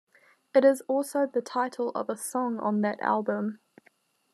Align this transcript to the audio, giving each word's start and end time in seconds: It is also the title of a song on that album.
It 0.55 0.65
is 0.65 0.81
also 0.87 1.27
the 1.27 1.43
title 1.43 1.91
of 1.93 2.09
a 2.09 2.17
song 2.17 2.57
on 2.57 2.81
that 2.81 2.99
album. 3.01 3.59